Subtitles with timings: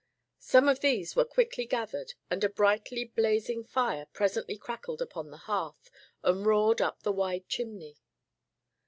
[0.39, 5.37] Some of these were quickly gathered and a brightly blazing fire presently crackled upon the
[5.45, 5.91] hearth
[6.23, 7.97] and roared up the wide chimney.